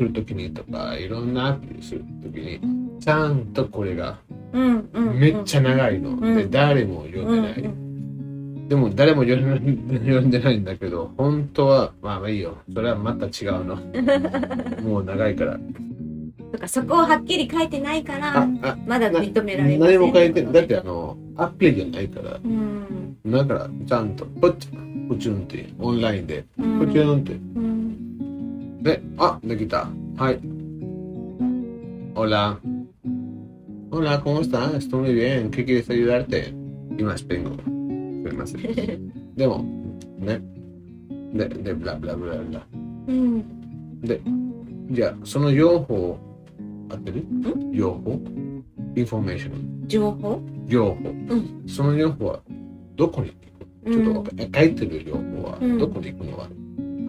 [0.00, 2.58] するときにとかいろんなアプリするときに
[3.00, 4.18] ちゃんとこれが
[4.50, 6.36] めっちゃ長いの、うん。
[6.36, 7.90] で誰も読んでない、うん
[8.70, 12.56] でも誰も読んで読んでないんだけど本当はまあまあいいよ。
[12.72, 13.74] それはまた違うの。
[14.88, 15.54] もう長いから。
[15.54, 18.46] だからそこをはっきり書いてないから
[18.86, 20.52] まだ認められません何も書いてない。
[20.52, 22.38] だってあのアプリじゃないから。
[22.44, 23.16] うん。
[23.26, 26.78] だからちゃんとプップチュンってオンラインでうん。
[26.78, 27.32] プチュンって。
[27.32, 27.79] うん
[28.82, 30.40] であできたはい
[32.14, 32.58] Hola
[33.92, 34.72] Hola, ¿cómo estás?
[34.74, 35.50] Estoy muy bien.
[35.50, 36.54] ¿Qué quieres ayudarte?
[36.96, 37.50] 今スペイン語。
[37.50, 39.34] すみません。
[39.34, 39.64] でも、
[40.18, 40.40] ね。
[41.32, 42.66] で、で、 blah blah blah blah。
[43.08, 44.20] うんで、
[44.90, 46.18] じゃあ、その用法、
[46.88, 47.24] 合ってる
[47.72, 48.12] 用法
[48.94, 49.88] インフォメーション。
[49.88, 51.08] 情報用法。
[51.10, 52.40] んその用法は、
[52.96, 53.32] どこに
[53.84, 56.48] 行くちょっとわかんない書いてる用法は、うんどこに行くのは、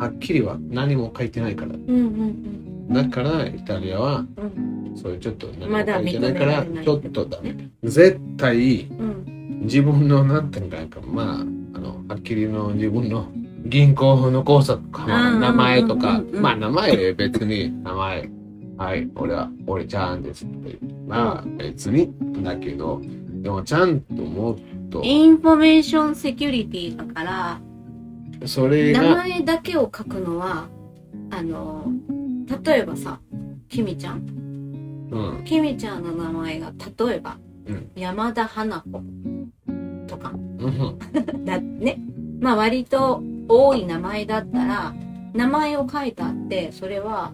[0.02, 1.74] はっきりは何も書いてないから。
[1.74, 4.98] うんうんだから、イタリアは、うん。
[4.98, 7.56] そういうちょっと何もまだ書いてないからちょっとダメ。
[7.84, 9.60] 絶対うん。
[9.62, 13.32] 自分のなんていうかまああのはっきりの自分の
[13.66, 16.18] 銀行の口座とか、名前とか。
[16.18, 16.42] うんうんうん。
[16.42, 18.30] まあ名前別に名前。
[18.78, 20.78] はい俺は俺ちゃんですって。
[21.08, 22.12] まあ別に
[22.44, 23.00] だけど
[23.44, 25.02] でもちゃんともっと。
[25.04, 27.70] インフォメーションセキュリティだから名
[28.45, 30.67] それが前だけを書くのは
[31.30, 31.86] あの
[32.63, 33.19] 例えばさ
[33.71, 34.41] きみちゃん。
[35.12, 35.43] うん。
[35.45, 37.91] きみちゃんの名前が例えば、うん。
[37.95, 39.01] 山田花子
[40.08, 40.32] とか。
[40.34, 40.99] うん。
[41.45, 41.97] だね。
[42.41, 44.93] まあ割と多い名前だったら
[45.34, 47.32] 名前を書いてあってそれは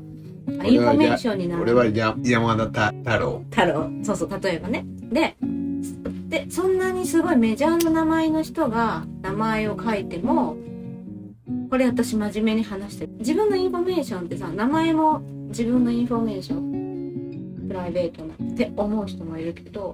[0.60, 1.63] あインフォメーションになる。
[1.63, 3.43] 俺はや山田太郎。
[3.50, 3.89] 太郎。
[4.04, 4.86] そうそう例えばね。
[5.12, 5.36] で
[6.30, 10.58] でそんなにすごいメジャーな名前の人が名前を書いても
[11.70, 13.14] これ私真面目に話してる。
[13.20, 17.68] 自分のインフォメーションってさ名前も自分のインフォメーション。
[17.68, 19.94] プライベートなって思う人もいるけど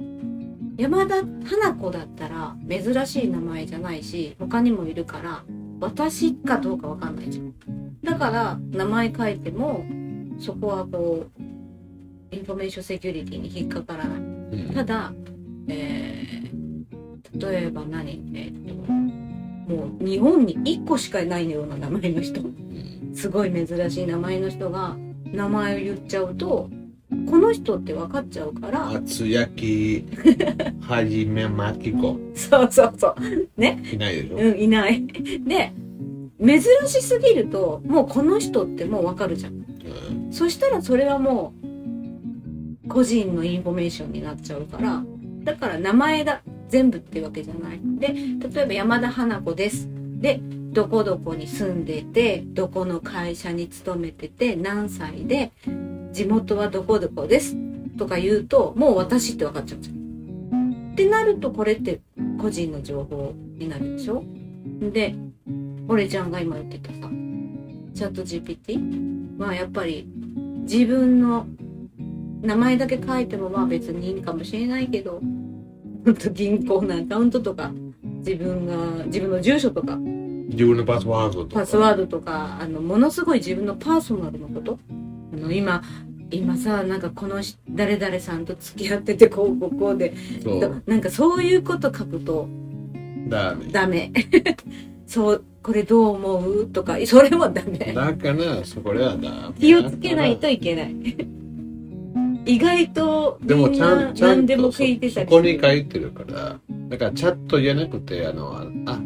[0.78, 5.44] 山田花子だったら珍しい名前じゃないし他にもいるから
[5.80, 7.54] 私かどうかわかんないじゃん。
[8.04, 9.84] だから名前書いても
[10.38, 14.20] そこはこうインフォメーションセキュリティに引っかからない。
[14.20, 14.74] うん。
[14.76, 15.12] ただ、
[15.68, 18.22] えー、例えば何？
[18.36, 19.03] えーっと
[19.68, 22.42] もう日本に1個しかいないような名前の人。
[22.42, 23.12] うん。
[23.14, 24.96] すごい珍しい名前の人が
[25.26, 26.70] 名前を言っちゃうと
[27.30, 30.06] この人って分かっちゃうから厚焼き
[30.82, 33.16] はじめまきこそうそうそう。
[33.58, 35.06] いないでしょ、うんいない。
[35.06, 35.72] で
[36.44, 39.54] 珍しすぎるともうこの人ってもう分かるじゃん。
[39.54, 40.34] うん。
[40.34, 41.54] そしたらそれはも
[42.86, 45.04] う個人のインフォメーションになっちゃうから
[45.44, 46.42] だから名前だ
[46.74, 47.80] 全部ってわけじゃない。
[47.84, 49.88] で例えば山田花子です。
[50.20, 50.40] で
[50.72, 55.52] どこどこに住んでてどこの会社に勤めてて何歳で
[56.14, 57.56] 地元はどこどこです。
[57.96, 60.92] とか言うともう私って分かっちゃうじゃん。
[60.94, 62.00] ってなるとこれって
[62.40, 64.24] 個人の情報になるでしょ。
[64.92, 65.14] で
[65.88, 66.98] 俺ちゃんが今言ってたさ
[67.94, 70.08] チャット GPT はやっぱり
[70.62, 71.46] 自分の
[72.42, 75.22] 名前だけ書いてもまあ別にいいかもしれないけど
[76.34, 77.72] 銀行のアカウントとか
[78.20, 81.62] 自分が自分の住所とか自分のパスワードとか。
[81.62, 84.78] パスワードとかあのものすごい自分のパーソナルのこと？
[85.34, 85.82] あの今
[86.32, 90.14] 今さなんかこのし誰々さんと付き合っててこうこうこうで。
[90.44, 90.84] そう。
[90.86, 92.48] なんかそういうこと書くと
[93.28, 93.66] ダメ。
[93.72, 94.12] ダメ。
[95.08, 96.66] そうこれどう思う？
[96.68, 97.94] とかそれもダメ。
[97.94, 99.54] だからそこではダメ。
[99.60, 100.96] 気をつけないといけない
[102.46, 109.00] 意外とでもみんちゃなんちゃん何でもとそ聞いてたりそこに書いてるからだからチャットじゃなくてあのあ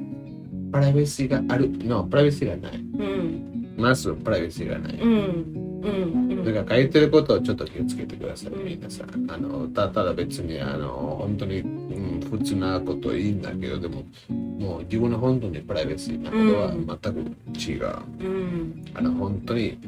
[0.71, 2.77] プライバシーがあるのプライバシーがない。
[2.77, 3.73] うん。
[3.77, 4.93] まずプライバシーがない。
[4.93, 6.45] うんうんうん。
[6.45, 9.31] だから書いてることをちょっと気をつけてください、うん皆さん。
[9.31, 17.85] あのたただ別にあの本当に、うん、普通なこといいんだけど、でももう自分の本当にプライバシーなことは全く違う。
[18.19, 18.85] うん。
[18.93, 19.79] あの本当に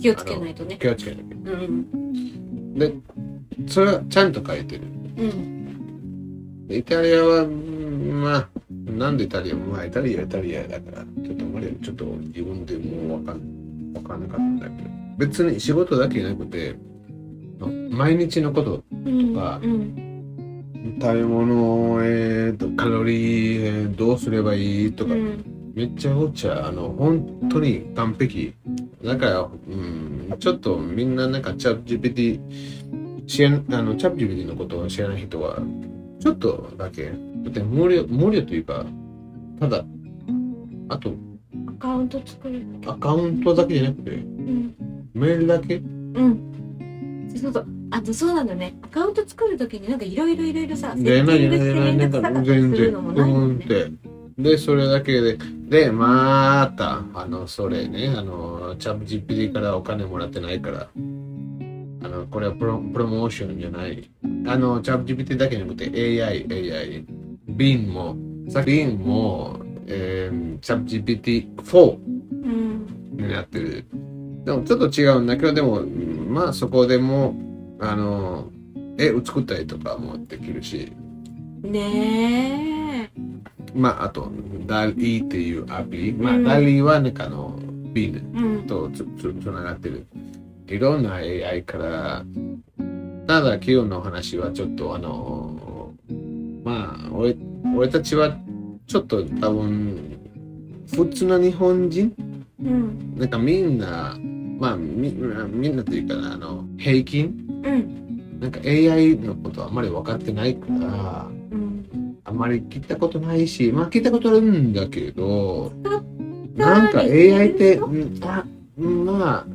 [0.00, 0.76] 気をつけないとね。
[0.80, 1.24] 気をつけなきゃ。
[1.52, 2.94] うんで、
[3.66, 4.82] それはちゃんと書いてる。
[5.18, 6.66] うん。
[6.68, 8.48] でイタリアは、うんまあ、
[8.90, 16.76] なんでイタリアまあイタリアはイタリアだから、ちょっとあまりちょっと自分でもうわかんわかんなかったんだけど、別に仕事だけじゃなくて、
[17.90, 20.98] 毎日のことうんかうん。
[21.00, 25.44] 食べ物、えー、とカロリー、えーどうすればいいとか、うん。
[25.74, 28.54] めっちゃごっちゃあの本当に完璧
[29.04, 35.58] だから、うん、ちょっとみんななんかチャップ GPT 知らんあのチャップ GPT のことを知らない人は
[36.20, 37.10] ちょっとだけだ
[37.50, 38.84] って無料無料というか
[39.58, 39.84] ただ
[40.88, 41.12] あと
[41.68, 42.64] アカウント作る。
[42.86, 44.74] アカウントだけじゃなくてうん。
[45.14, 45.76] メールだけ？
[45.76, 47.28] うん。
[47.34, 47.66] そうそう。
[47.90, 48.74] あとそうなんだよね。
[48.82, 52.44] アカウント作るときになんかいろいろいろいろさセッティングして連絡
[52.76, 53.66] するのもないもんね
[54.38, 64.10] でそれだけででまたあのそれねあのチャップ GPT からお金もらってないからあのこれはプロプロモーションじゃない。
[64.46, 67.04] あのチャップ GPT だけじゃなくて AI AI
[67.48, 68.16] ビンも
[68.48, 71.98] さビンも、えー、チャップ GPT4
[73.16, 73.86] になってる。
[74.44, 77.36] でもちょっと違うんだけどでもまあそこでも
[77.80, 78.50] あの
[78.98, 80.92] 絵を作ったりとかもできるし。
[81.62, 83.11] ねえ
[83.74, 84.30] まあ、あと、
[84.66, 86.12] ダリーっていうアプリ。
[86.12, 87.58] まあ、うんダリーはなんかあの、
[87.92, 88.66] ビンうん。
[88.66, 90.06] とつつつながってる。
[90.68, 92.24] いろんな AI から、
[93.26, 95.92] ただ今日の話はちょっとあの、
[96.64, 97.36] まあ、俺
[97.74, 98.36] 俺たちは
[98.86, 100.18] ちょっと多分、
[100.94, 102.14] 普通の日本人？
[102.62, 103.14] うん。
[103.16, 104.16] なんかみんな、
[104.58, 105.10] まあ、み
[105.50, 107.46] みんなというかな、あの、平均？
[107.64, 108.38] うん。
[108.40, 111.41] なんか AI のことあんまり分かってないから、うん
[112.24, 118.44] あんまり聞いたことないし、まあ聞いたことあるんだけど、たなんか AI って、人うんあ
[118.78, 119.46] うんまあ、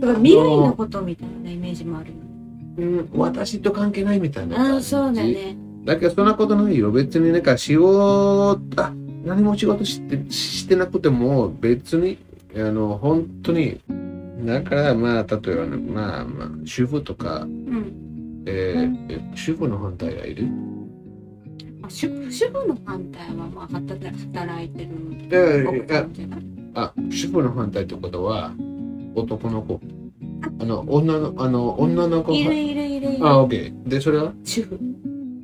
[0.00, 2.12] だから未来のことみたいなイメージもある
[2.78, 4.76] うん、私と関係ないみたいなあ感じ。
[4.78, 5.56] あそうだね。
[5.84, 6.90] だけどそんなことないよ。
[6.92, 8.92] 別になんか仕事、あ
[9.24, 12.18] 何も仕事してしてなくても別に、
[12.56, 13.80] あの、本当に、
[14.46, 17.92] だからまあ、例えばね、まあまあ、主婦とか、うん。
[18.46, 20.46] えーえ主婦の反対がいる？
[20.46, 20.48] あ
[21.88, 24.90] 主主婦の反対はまあ働働いてる
[26.74, 28.52] あ、主婦の反対ってことは、
[29.14, 29.80] 男の子。
[30.58, 33.26] あの、女の、あの、女の子いるいるいるいる。
[33.26, 33.88] あ、オッケー。
[33.88, 34.32] で、それは？
[34.42, 34.80] 主婦。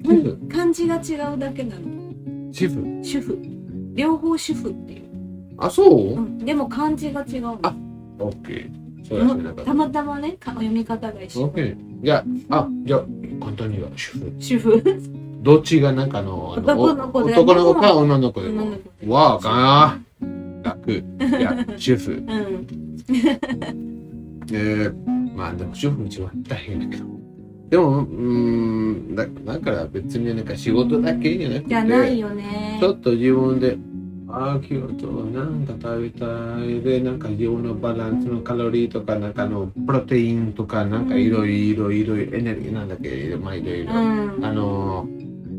[0.05, 0.38] 主婦。
[0.48, 1.83] 漢字が違うだけなの。
[2.53, 3.01] 主婦。
[3.03, 3.38] 主婦。
[3.94, 5.03] 両方主婦っていう、
[5.59, 6.14] あ、そう？
[6.14, 7.59] う、ん、でも漢字が違うの。
[7.62, 7.74] あ
[8.18, 9.55] オッケー。
[9.55, 9.64] た。
[9.64, 9.74] た。
[9.74, 11.44] またまねか読み方が一緒。
[11.44, 11.77] オッケー。
[12.03, 13.05] じゃあ、あ、じゃあ、
[13.40, 14.33] 簡単に言うわ、主婦。
[14.38, 14.83] 主婦
[15.40, 18.72] どっちがなんかの、男の子男の子か女の子でも
[19.07, 20.70] わあ、かな。
[20.70, 20.92] 楽。
[20.92, 21.03] い
[21.40, 22.12] や、 主婦。
[22.12, 22.66] うん
[24.51, 27.05] えー、まあでも主婦一番大変だけど。
[27.68, 33.77] でも、うーん、だだから別になんか仕事だけじゃなくて、じゃないよねちょっと自分で、
[34.31, 43.92] ああ、今日となんか食べたいで、なんか自分のバランスのカロリーとか、なんかあの、プロテインとか、なんかいろいろいろいろエネルギーなんだっけ、まあいろいろ。
[43.92, 45.07] うんあの、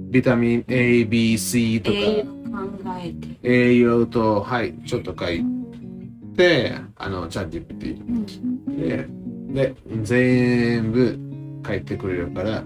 [0.09, 2.29] ビタミン A、B、C とか、栄養考
[3.03, 5.43] えて栄養と、はい、ちょっと書い
[6.35, 9.07] て、あの、チャット GPT うんで、
[9.53, 11.19] で、全部
[11.65, 12.63] 書いてくれるから、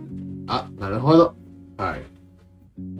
[0.47, 1.35] あ、なるほど。
[1.77, 2.01] はい。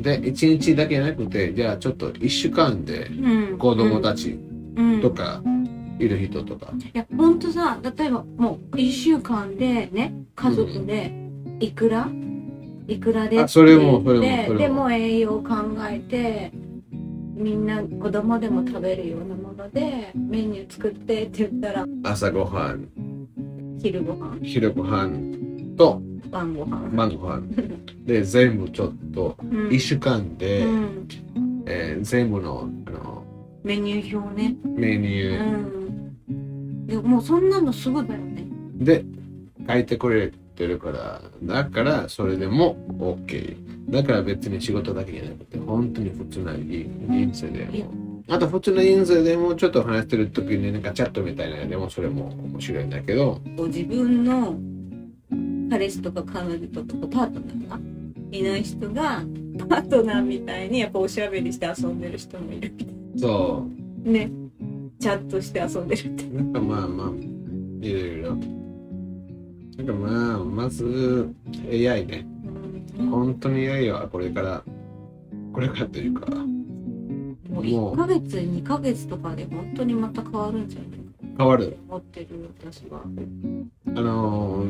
[0.02, 3.58] で、一日だけじゃなくて、じゃあちょっと一週間でうん。
[3.58, 4.38] 子供たち
[4.76, 5.02] うん。
[5.02, 5.42] とか、
[6.00, 11.14] いる人とか、いやほんとさ例えばもう1週間でね家族で
[11.60, 12.10] いくら、
[12.88, 14.58] いくらであそれもそれもでも。
[14.58, 15.54] でも栄養考
[15.90, 16.52] えて
[17.36, 22.88] みんな子供でも食べるようなものでメニュー作ってって言ったら朝ごはん、
[23.82, 27.50] 昼ご飯昼ごはんと晩ご飯晩ごはん。
[28.06, 29.74] で、全部ちょっと、うん。
[29.74, 31.08] 一週間で、うん。
[31.66, 33.24] えー全部のあの
[33.64, 34.56] メニュー表ね。
[34.66, 36.88] メニュうーん。
[36.88, 38.46] でもうそんなのすぐだよね。
[38.76, 39.06] で
[39.68, 43.92] 書いてくれてるから、だからそれでも OK。
[43.92, 48.04] だから別に仕事だけじゃなくて、本当に普通な人生でも。
[48.30, 54.56] あと普通の人生でもちょっと話してる時になんかチャットみたいなのでもそれも面白いんだけど、自分の
[55.70, 57.80] 彼氏とか彼女とかパートナーが
[58.32, 59.24] いない人が
[59.68, 62.74] パートナーみたいにやっぱおしゃべりして遊んでる人もいる
[63.18, 63.68] そ
[64.04, 64.32] ね
[65.00, 66.36] チャットして遊んでるってう。
[66.36, 67.08] なんかまあまあ、
[67.86, 68.63] いろいろ。
[69.78, 71.34] なんかまあ、まず
[71.70, 72.26] AI ね。
[72.98, 74.64] うん本当に AI はこれから、
[75.52, 76.28] これからというか、
[77.50, 80.90] もう1ヶ月2ヶ月とかで本当にまた変わるんじゃない？
[80.90, 80.96] か
[81.40, 81.78] 変わる。
[81.90, 82.28] 思ってる
[82.60, 83.02] 私は。
[83.96, 84.66] あの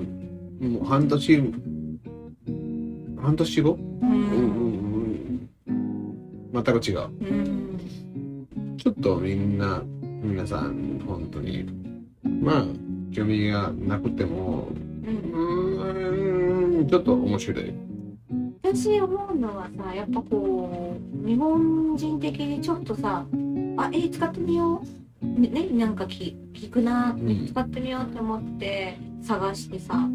[0.61, 1.53] ー、もう半年、
[3.21, 4.13] 半年後、ううんん
[5.67, 6.53] うん。
[6.53, 6.99] うん、全く違う。
[7.01, 7.77] うん。
[8.77, 9.83] ちょっとみんな、
[10.23, 11.65] 皆さん、本当に、
[12.41, 12.65] まあ、
[13.13, 14.69] 興味がなくても、
[15.03, 17.73] ううんーん、ちょっと面白い。
[18.63, 23.25] 私思うのはさやっぱこう日本人的にちょっとさ
[23.77, 24.81] あえ使ってみよ
[25.21, 25.25] う。
[25.25, 27.47] ねねなんかき聞くな、ん。
[27.47, 30.07] 使ってみようって思って探してさ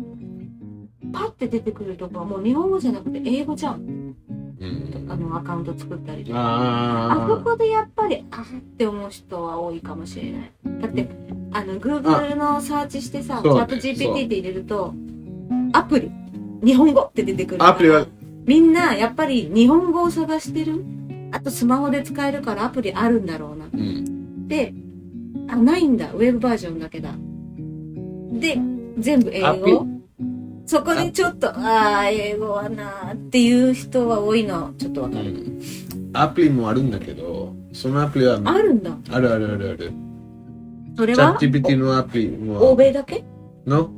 [1.12, 4.14] パッて出てくるとこはもう日本語じゃなくて英語じゃん。
[4.60, 6.38] うん、あのアカウント作ったりとか。
[6.38, 8.44] あそあこでやっぱりあっ
[8.76, 10.50] て思う人は多いかもしれない。
[10.82, 11.08] だって
[11.52, 14.94] あの Google のサーチしてさチャット GPT って入れると
[15.72, 16.10] アプリ
[16.62, 18.06] 日本語って出てくるあ、アプリは、
[18.44, 20.84] みんなやっぱり日本語を探してる？
[21.30, 23.66] あとスマホで使えるからアプリあるんだろうな。
[23.72, 24.74] うん、で
[25.48, 26.10] あないんだ。
[26.12, 27.12] ウェブバージョンだけだ。
[28.32, 28.58] で
[28.98, 29.86] 全部英語。
[30.66, 34.72] そこでちょっとああ英語はなーっていう人は多いの。
[34.78, 35.60] ちょっとわかる、うん。
[36.12, 38.90] アプリもあるんだけど、そのアプリは、あるんだ。
[39.10, 39.92] あるあるあるある。
[40.98, 41.36] それは？
[41.38, 43.22] チャット GPT のアプリも、欧米だけ？
[43.64, 43.88] の？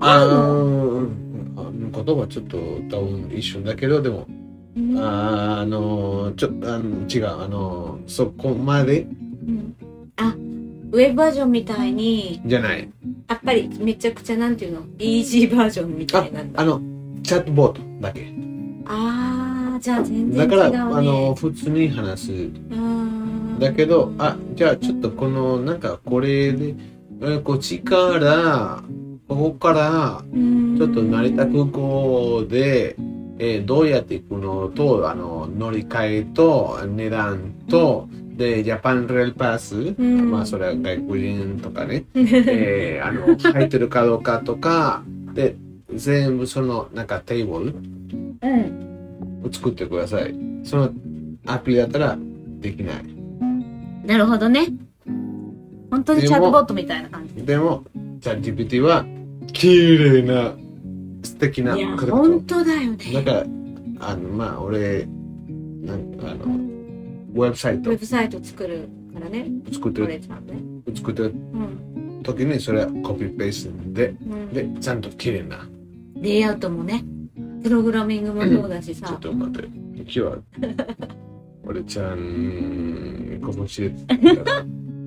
[0.00, 1.02] あの？
[1.06, 2.56] ー、言葉ちょっと
[2.90, 4.26] 多分一緒だけど、でも、
[4.76, 4.98] うん。
[4.98, 9.02] ああのちょあの違うあのそこまで？
[9.02, 9.76] うん。
[10.16, 10.34] あ
[10.90, 12.90] ウェブバージョンみたいにじゃない。
[13.28, 14.80] やっぱりめちゃくちゃなんていうの？
[14.98, 16.60] イージーバージョンみたあいなんだ。
[16.60, 16.80] あの
[17.22, 18.34] チャットボートだけ。
[18.86, 20.56] あーじゃあ全然違うね。
[20.56, 22.32] だからあの普通に話す。
[22.32, 23.21] うーん
[23.62, 26.74] だけどあじゃあちょっとこのなんかこれで
[27.22, 28.82] えこっちから
[29.28, 30.24] ここから
[30.76, 32.96] ちょっと成田空港で、
[33.38, 40.30] えーどうやって行くのとあの乗り換えと値段とでジャパンレールパス、ん。
[40.30, 45.02] まあそれは外国人とかね えーあの入ってるかどうかとか
[45.34, 45.56] で
[45.94, 47.74] 全部そのなんかテーブル
[48.42, 49.46] うん。
[49.46, 50.34] を作ってください。
[50.64, 50.90] その
[51.46, 52.18] アプリだったら
[52.60, 53.21] できない
[54.04, 54.66] なるほどね。
[55.90, 57.44] 本当にチャットボットみたいな感じ。
[57.44, 57.84] でも
[58.20, 59.04] チャット GPT は
[59.52, 60.54] 綺麗な
[61.22, 62.98] 素敵ないや本当だよね。
[63.12, 63.44] だから
[64.00, 65.06] あのまあ俺
[65.82, 66.44] なんかあの
[67.34, 67.90] ウェブサイト。
[67.90, 69.46] ウェブサイト作るからね。
[69.72, 70.08] 作ってる。
[70.08, 70.20] ね。
[70.96, 72.22] 作ってるうん。
[72.22, 74.48] 時にそれはコピーペーストでうん。
[74.52, 75.68] でちゃんと綺麗な。
[76.16, 77.04] レイアウトもね
[77.62, 79.68] プログラミングもそうだしちょさっと待って。
[79.96, 80.38] 今日は
[81.64, 83.96] 俺ちゃんここ知れた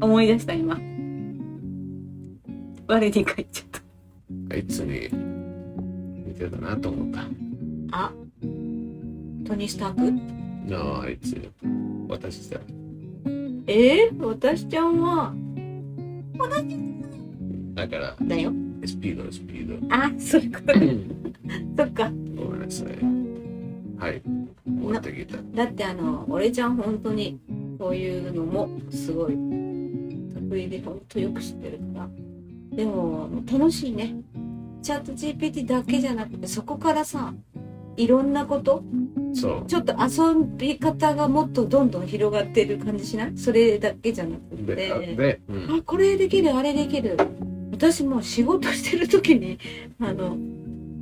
[0.01, 0.80] 思い出した今。
[2.88, 3.82] 我に書いちゃった。
[4.51, 5.10] あいつに
[6.28, 7.22] 似てたなと思った。
[7.91, 8.12] あ。
[9.45, 10.12] トニー・スターク？
[10.72, 11.51] なああいつ
[12.08, 12.60] 私さ
[13.68, 15.34] えー、私ちゃんは。
[17.74, 18.16] だから。
[18.22, 18.53] だよ。
[18.86, 19.95] スピードスピード。
[19.95, 20.97] あそういうことね。
[21.78, 22.12] そっか。
[22.36, 22.88] ごめんなさい。
[23.97, 24.22] はい
[24.86, 25.38] 終わってきた。
[25.54, 27.40] だってあの俺ちゃん本当に
[27.78, 29.34] こういうのもすごい
[30.34, 32.10] 得意で本当よく知ってるから。
[32.78, 34.16] でも楽しいね。
[34.82, 37.34] チャット GPT だけじゃなくてそこからさ
[37.98, 38.84] いろんなこと
[39.34, 39.66] そう。
[39.68, 43.38] ちょっと遊び方がもっとどんどん広がってる感じしない？
[43.38, 47.18] それだけじゃなくでてで、うん、あこれできるあれできる。
[47.72, 49.60] 私もう仕事してる時に
[50.00, 50.38] あの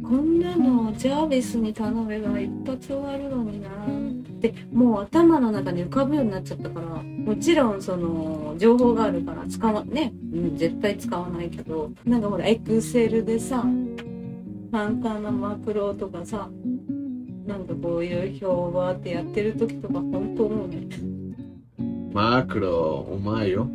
[0.03, 3.69] こんなのジャーベスに頼めば一発終わるのにな。
[3.69, 13.63] ってもう頭の中に浮かぶようになっちゃったからもちろんその情報があるから使わね、うん、絶対使わないけどなんかほらエクセルでさ
[14.71, 16.49] 簡単なマクロとかさ
[17.45, 20.87] なんかこういう表はってやってる時とか本当思うね。
[22.13, 23.67] マクロうまいよ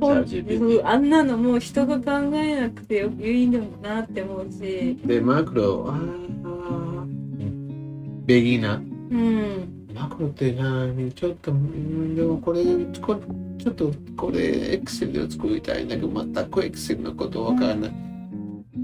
[0.00, 4.98] ほん ChatGPT あんなのもう人が考えなくてよいいんだなって思うし。
[5.04, 11.12] でマクロあーベギナうんマクロって何？
[11.12, 12.62] ちょっとうんでもこれ
[13.00, 13.20] こ
[13.58, 17.90] ちょっとこれエクセルを作りたいんだけど全くエクセルのことわからない。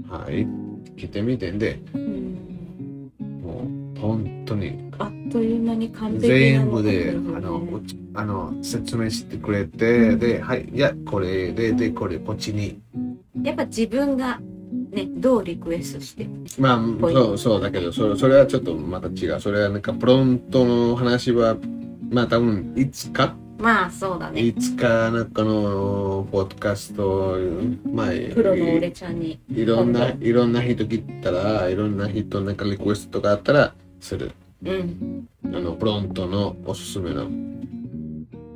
[0.09, 0.47] はい。
[0.95, 1.51] 来てみて。
[1.51, 3.11] んでうん。
[3.41, 3.63] も
[3.95, 4.77] う本当に。
[4.99, 7.81] あっという間に完璧な全部で、うんあの、
[8.15, 12.79] あの、説明してくれて、で、はい、いや、これで、で、これ、こっちに。
[13.43, 14.39] やっぱ自分が
[14.91, 16.27] ね、どうリクエストして。
[16.59, 19.39] まあ、そう、そうだけど、それそれはちょっとまた違う。
[19.39, 21.57] それはなんか、プロントの話は、
[22.09, 24.41] まあ多分、いつか、まあ、そうだね。
[24.41, 27.37] いつか、なんかの、ポッドキャスト、
[27.91, 29.39] まあ、プロの俺ちゃんに。
[29.49, 34.31] いろんな、今いろんな人来たら、いろんな人なんかリクエストがあったら、する。
[34.63, 35.27] うん。
[35.45, 37.29] あの、プロントのおすすめの。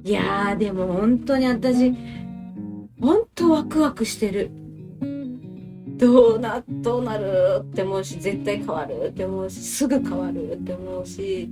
[0.03, 1.93] いやー、でも本当に私、
[2.99, 4.51] 本当ワクワクしてる。
[5.97, 11.47] どうな、どうなるって思うし、絶対変わるって思うし、すぐ変わるって思うし、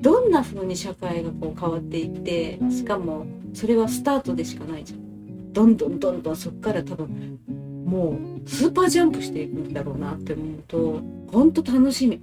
[0.00, 5.52] どんな風に社会がこう変わっていって、しかも、それはスタートでしかないじゃん。
[5.52, 7.38] どんどんどんどんそっから多分、
[7.84, 12.20] もう、スーパージャンプしていくんだろうなって思うと、本当楽しみ。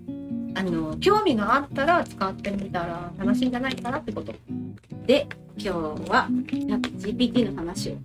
[0.55, 4.33] あの、興味があったら使ってみたら楽しいんじゃないかなってこと。
[5.05, 5.27] で、
[5.57, 7.97] 今日は GPT の話を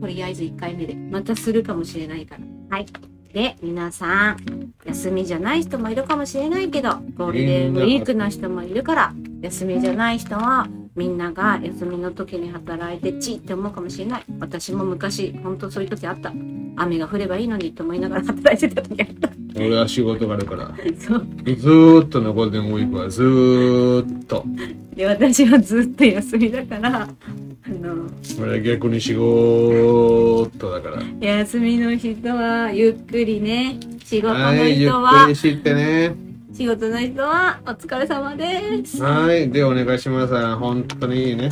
[0.00, 2.86] とりあえず1回目でまたするかもしれないからはい
[3.32, 16.32] で皆さん休みじゃない人もいるかもしれないけどゴールデンウィークの人もいるから休みじゃない人はみんなが休みの時に働いてチーって思うかもしれない私も昔本当そういう時あった
[16.76, 20.70] 雨が降ればいいのにと思いながら働いてた時あった俺は仕事があるから。
[20.98, 24.44] そうずーっとのゴールデンウィークはずーっと。
[24.94, 27.08] で私はずっと休みだからあ
[27.68, 28.06] の
[28.40, 31.02] 俺は逆に仕事だから。
[31.20, 36.31] 休みの人はゆっくりね仕事のはい、ゆっく人はりしてね。
[36.52, 39.02] 仕事の人はお疲れ様です。
[39.02, 40.56] はい、で、お願いします。
[40.56, 41.50] 本当にいいね。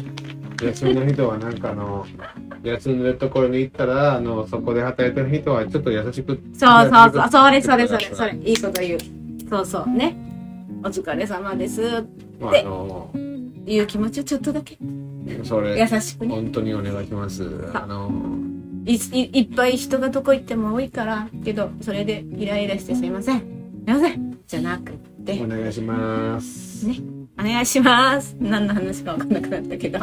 [0.63, 2.07] 休みの人はなんかあの、
[2.63, 6.39] 休んでるところに行ったら、あの、そこで働いてる人はちょっと優しく。
[6.53, 7.29] そうそうそう。
[7.31, 8.37] それそれそれそれ。
[8.45, 8.53] い。
[8.53, 8.99] いこと言う。
[9.49, 10.17] そうそうね。
[10.85, 12.05] お疲れ様です。
[12.39, 13.11] まあ、あの、
[13.67, 14.77] いう気持ちをちょっとだけ。
[15.45, 16.35] それ、優しくね。
[16.35, 17.71] 本当にお願いします。
[17.73, 18.13] あの、
[18.85, 23.41] いいいっぱい人がどこ行っても多いからけどそれでイライラしてすいません。
[23.41, 25.41] すいませんじゃなくって。
[25.41, 26.85] お願いします。
[26.85, 26.99] ね。
[27.39, 28.37] お願いします。
[28.41, 30.01] 何の話か分かんなくなったけど。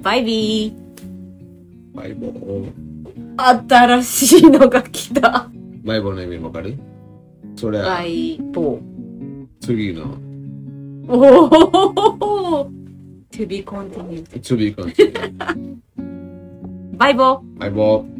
[0.00, 0.74] バイビー。
[1.94, 2.72] バイボー。
[3.68, 5.50] 新しいのが来た。
[5.84, 6.78] バイボーの意味わかる？
[7.56, 8.80] それはバイボー。
[9.60, 10.16] 次の、
[11.06, 11.44] お
[12.62, 12.70] お
[13.32, 14.86] To be continued 次の、
[16.96, 17.58] バイボー。
[17.58, 18.13] バイボー。